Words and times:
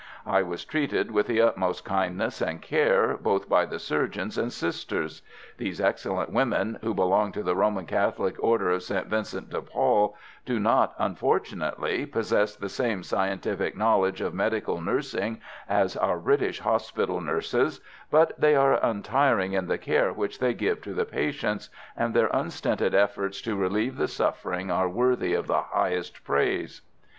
I 0.25 0.41
was 0.41 0.65
treated 0.65 1.11
with 1.11 1.27
the 1.27 1.39
utmost 1.41 1.85
kindness 1.85 2.41
and 2.41 2.59
care, 2.59 3.17
both 3.17 3.47
by 3.47 3.67
the 3.67 3.77
surgeons 3.77 4.35
and 4.35 4.51
Sisters. 4.51 5.21
These 5.59 5.79
excellent 5.79 6.31
women, 6.31 6.79
who 6.81 6.95
belong 6.95 7.31
to 7.33 7.43
the 7.43 7.55
Roman 7.55 7.85
Catholic 7.85 8.35
Order 8.39 8.71
of 8.71 8.81
"St 8.81 9.05
Vincent 9.05 9.51
de 9.51 9.61
Paul," 9.61 10.17
do 10.43 10.59
not, 10.59 10.95
unfortunately, 10.97 12.07
possess 12.07 12.55
the 12.55 12.67
same 12.67 13.03
scientific 13.03 13.77
knowledge 13.77 14.21
of 14.21 14.33
medical 14.33 14.81
nursing 14.81 15.39
as 15.69 15.95
our 15.95 16.17
British 16.17 16.61
hospital 16.61 17.21
nurses, 17.21 17.79
but 18.09 18.31
they 18.41 18.55
are 18.55 18.83
untiring 18.83 19.53
in 19.53 19.67
the 19.67 19.77
care 19.77 20.11
which 20.11 20.39
they 20.39 20.55
give 20.55 20.81
to 20.81 20.95
the 20.95 21.05
patients, 21.05 21.69
and 21.95 22.15
their 22.15 22.31
unstinted 22.33 22.95
efforts 22.95 23.39
to 23.43 23.55
relieve 23.55 23.97
the 23.97 24.07
suffering 24.07 24.71
are 24.71 24.89
worthy 24.89 25.35
of 25.35 25.45
the 25.45 25.61
highest 25.61 26.23
praise. 26.23 26.81